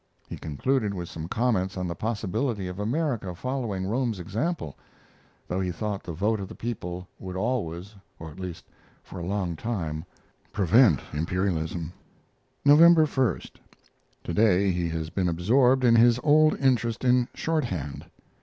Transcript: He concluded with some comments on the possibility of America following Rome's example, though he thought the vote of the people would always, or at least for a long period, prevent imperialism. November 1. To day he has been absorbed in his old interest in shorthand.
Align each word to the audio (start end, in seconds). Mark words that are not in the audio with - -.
He 0.27 0.35
concluded 0.35 0.95
with 0.95 1.09
some 1.09 1.27
comments 1.27 1.77
on 1.77 1.87
the 1.87 1.93
possibility 1.93 2.67
of 2.67 2.79
America 2.79 3.35
following 3.35 3.85
Rome's 3.85 4.19
example, 4.19 4.75
though 5.47 5.59
he 5.59 5.69
thought 5.71 6.01
the 6.01 6.11
vote 6.11 6.39
of 6.39 6.47
the 6.47 6.55
people 6.55 7.07
would 7.19 7.35
always, 7.35 7.93
or 8.17 8.31
at 8.31 8.39
least 8.39 8.65
for 9.03 9.19
a 9.19 9.23
long 9.23 9.55
period, 9.55 10.03
prevent 10.51 11.01
imperialism. 11.13 11.93
November 12.65 13.05
1. 13.05 13.41
To 14.23 14.33
day 14.33 14.71
he 14.71 14.89
has 14.89 15.11
been 15.11 15.29
absorbed 15.29 15.83
in 15.85 15.95
his 15.95 16.19
old 16.23 16.55
interest 16.57 17.03
in 17.03 17.27
shorthand. 17.35 18.03